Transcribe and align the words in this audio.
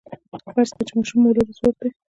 فرض 0.55 0.69
کړئ 0.75 0.83
چې 0.87 0.93
ماشوم 0.97 1.19
مؤلده 1.23 1.53
ځواک 1.57 1.75
دی. 1.81 1.89